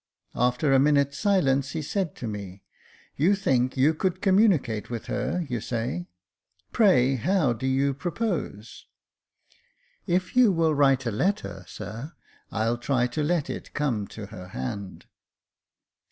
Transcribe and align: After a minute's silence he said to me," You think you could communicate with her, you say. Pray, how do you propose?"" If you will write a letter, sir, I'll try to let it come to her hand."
After 0.33 0.73
a 0.73 0.79
minute's 0.79 1.19
silence 1.19 1.73
he 1.73 1.83
said 1.83 2.15
to 2.15 2.27
me," 2.27 2.63
You 3.17 3.35
think 3.35 3.77
you 3.77 3.93
could 3.93 4.19
communicate 4.19 4.89
with 4.89 5.05
her, 5.05 5.45
you 5.47 5.61
say. 5.61 6.07
Pray, 6.71 7.17
how 7.17 7.53
do 7.53 7.67
you 7.67 7.93
propose?"" 7.93 8.87
If 10.07 10.35
you 10.35 10.51
will 10.51 10.73
write 10.73 11.05
a 11.05 11.11
letter, 11.11 11.65
sir, 11.67 12.13
I'll 12.51 12.79
try 12.79 13.05
to 13.13 13.21
let 13.21 13.47
it 13.47 13.75
come 13.75 14.07
to 14.07 14.25
her 14.33 14.47
hand." 14.47 15.05